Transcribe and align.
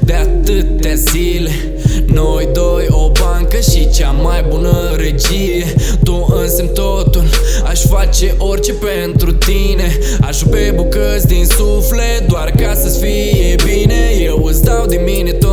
de 0.00 0.12
atâtea 0.12 0.94
zile. 0.94 1.50
Noi 2.06 2.48
doi, 2.52 2.86
o 2.88 3.10
bancă 3.20 3.56
și 3.70 3.90
cea 3.90 4.10
mai 4.10 4.44
bună 4.48 4.94
regie. 4.96 5.74
Tu 6.04 6.34
însemn 6.40 6.68
totul, 6.68 7.24
aș 7.64 7.80
face 7.80 8.34
orice 8.38 8.72
pentru 8.72 9.32
tine. 9.32 9.98
Aș 10.20 10.38
pe 10.50 10.72
bucăți 10.74 11.26
din 11.26 11.46
suflet, 11.46 12.28
doar 12.28 12.50
ca 12.50 12.74
să-ți 12.74 12.98
fie 12.98 13.54
bine. 13.64 14.22
Eu 14.22 14.44
îți 14.44 14.64
dau 14.64 14.86
din 14.86 15.02
mine 15.04 15.30
tot, 15.30 15.49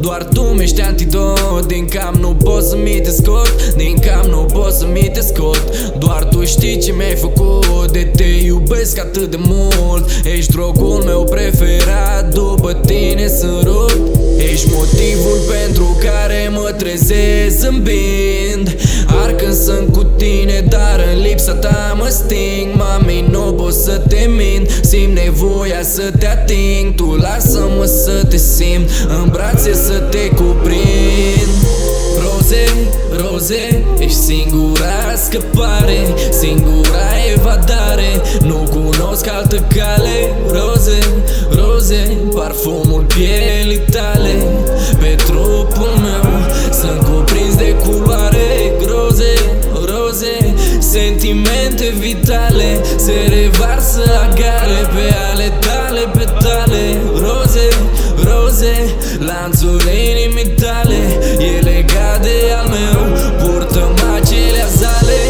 doar 0.00 0.24
tu 0.24 0.40
mi-ești 0.40 0.80
antidot 0.80 1.66
Din 1.66 1.86
cam 1.86 2.14
nu 2.20 2.28
pot 2.28 2.62
să 2.64 2.76
mi 2.76 3.00
te 3.02 3.10
scot, 3.10 3.74
din 3.76 3.96
cam 3.98 4.30
nu 4.30 4.46
pot 4.52 4.72
să 4.72 4.86
mi 4.92 5.10
te 5.12 5.20
scot. 5.20 5.62
Doar 5.98 6.24
tu 6.24 6.44
știi 6.44 6.78
ce 6.78 6.92
mi-ai 6.92 7.14
făcut, 7.14 7.92
de 7.92 8.10
te 8.16 8.24
iubesc 8.44 8.98
atât 8.98 9.30
de 9.30 9.38
mult. 9.38 10.10
Ești 10.36 10.52
drogul 10.52 11.02
meu 11.04 11.24
preferat, 11.24 12.34
după 12.34 12.72
tine 12.86 13.28
sunt 13.28 13.62
rupt. 13.62 14.18
Ești 14.52 14.68
motivul 14.72 15.38
pentru 15.48 15.96
care 16.00 16.50
mă 16.52 16.74
trezesc 16.76 17.58
zâmbind 17.58 18.76
Arcând 19.22 19.54
sunt 19.54 19.92
cu 19.92 20.02
tine, 20.02 20.64
dar 20.68 21.06
în 21.14 21.20
lipsa 21.20 21.52
ta 21.52 21.96
mă 21.98 22.08
sting. 22.08 22.74
Mami, 22.74 23.26
nu 23.30 23.40
pot 23.40 23.72
să 23.72 24.02
te 24.08 24.28
mint. 24.36 24.70
Simt 24.82 25.14
nevoia 25.14 25.82
să 25.82 26.12
te 26.18 26.26
ating. 26.26 26.94
Tu 26.94 27.16
lasă-mă 27.20 27.84
să 27.84 28.24
te 28.28 28.36
simt. 28.36 28.88
În 29.08 29.28
brațe 29.28 29.74
să 29.74 29.98
te 29.98 30.28
cuprind. 30.28 31.50
Roze, 32.22 32.64
roze, 33.10 33.84
ești 33.98 34.18
singura 34.18 35.14
scăpare. 35.24 35.98
Singura 36.40 37.08
evadare. 37.34 38.22
Nu 38.40 38.68
cunosc 38.70 39.28
altă 39.28 39.56
cale. 39.76 40.34
Roze, 40.46 40.98
roze, 41.50 42.16
parfumul 42.34 42.89
sentimente 51.20 51.92
vitale 51.98 52.80
Se 52.96 53.12
revarsă 53.28 54.02
agale 54.22 54.80
pe 54.94 55.14
ale 55.32 55.52
tale 55.60 56.00
petale 56.12 56.96
Roze, 57.14 57.68
roze, 58.24 58.94
lanțul 59.18 59.80
inimii 59.80 60.50
tale 60.50 61.00
E 61.38 61.60
legat 61.60 62.22
de 62.22 62.52
al 62.60 62.68
meu 62.68 63.18
Purtăm 63.38 63.94
acelea 64.16 64.66
zale. 64.76 65.20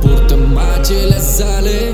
Purtăm 0.00 0.60
acelea 0.78 1.18
zale 1.18 1.89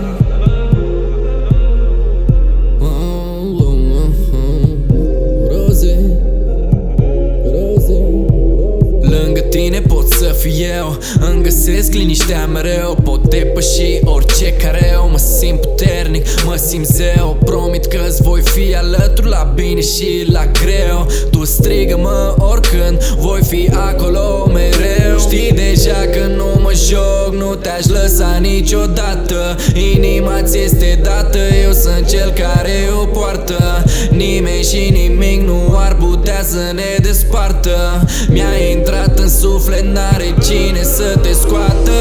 eu 10.78 10.99
Îmi 11.31 11.43
găsesc 11.43 11.93
liniștea 11.93 12.47
mereu 12.47 12.97
Pot 13.04 13.28
depăși 13.28 14.00
orice 14.04 14.53
careu. 14.53 15.09
Mă 15.10 15.19
simt 15.19 15.60
puternic, 15.60 16.27
mă 16.44 16.56
simt 16.56 16.87
zeu. 16.87 17.37
Promit 17.44 17.87
că-ți 17.87 18.22
voi 18.22 18.41
fi 18.41 18.75
alături 18.75 19.28
la 19.28 19.53
bine 19.54 19.81
și 19.81 20.27
la 20.31 20.44
greu. 20.62 21.06
Tu 21.31 21.44
strigă-mă 21.44 22.34
oricând 22.38 23.04
Voi 23.19 23.41
fi 23.43 23.71
acolo 23.75 24.50
mereu. 24.53 25.19
Știi 25.19 25.53
deja 25.53 26.00
că 26.12 26.27
nu 26.37 26.60
mă 26.62 26.72
joc 26.88 27.34
Nu 27.34 27.54
te-aș 27.54 27.87
lăsa 27.87 28.38
niciodată. 28.41 29.56
Inima 29.94 30.43
ți 30.43 30.59
este 30.59 31.00
dată 31.03 31.38
Eu 31.65 31.72
sunt 31.72 32.06
cel 32.09 32.31
care 32.31 32.77
o 33.03 33.04
poartă. 33.04 33.84
Nimeni 34.10 34.62
și 34.62 34.91
nimic 34.91 35.41
nu 35.41 35.75
ar 35.77 35.94
putea 35.94 36.43
să 36.44 36.72
ne 36.75 36.97
despartă. 37.03 38.04
Mi-a 38.28 38.56
intrat 38.71 39.19
în 39.19 39.28
suflet, 39.28 39.56
n-are 39.75 40.34
cine 40.47 40.82
să 40.82 41.19
te 41.22 41.32
scoată. 41.32 41.93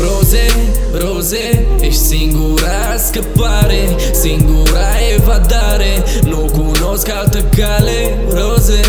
Roze, 0.00 0.46
roze, 0.92 1.66
ești 1.80 2.00
singura 2.00 2.96
scăpare 3.06 3.96
Singura 4.12 4.88
evadare, 5.16 6.02
nu 6.22 6.50
cunosc 6.52 7.08
altă 7.08 7.38
cale 7.56 8.18
Roze, 8.28 8.80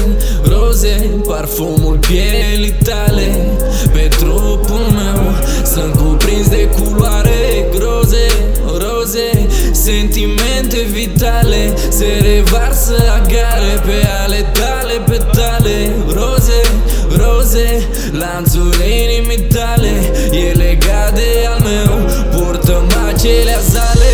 roze, 0.43 1.09
parfumul 1.27 1.97
pielii 1.97 2.75
tale. 2.83 3.47
Pe 3.93 4.09
trupul 4.17 4.85
meu 4.93 5.33
sunt 5.73 5.95
cuprins 5.95 6.47
de 6.49 6.69
culoare 6.77 7.65
Groze, 7.75 8.27
roze, 8.65 9.47
sentimente 9.71 10.77
vitale 10.91 11.73
Se 11.89 12.05
revarsă 12.21 12.95
agale 13.15 13.81
pe 13.85 14.07
ale 14.23 14.45
tale 14.53 14.74
purtăm 22.65 22.87
acelea 23.07 23.59
zale. 23.59 24.13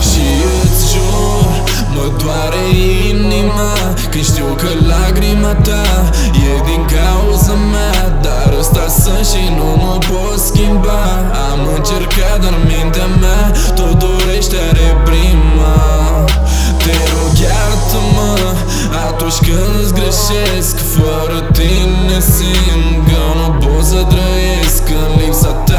Și 0.00 0.26
îți 0.62 0.92
jur, 0.92 1.64
mă 1.94 2.12
doare 2.22 2.56
inima 3.08 3.72
Când 4.10 4.24
știu 4.24 4.44
că 4.56 4.68
lagrima 4.86 5.54
ta 5.54 5.93
Iartă-mă 17.94 18.54
atunci 19.08 19.38
când 19.46 19.82
îți 19.82 19.92
greșesc 19.92 20.76
Fără 20.94 21.40
tine 21.52 22.20
simt 22.20 23.06
că 23.08 23.22
nu 23.38 23.66
pot 23.66 23.84
să 23.84 24.06
trăiesc. 24.08 24.82
În 24.88 25.20
lipsa 25.20 25.48
ta 25.48 25.73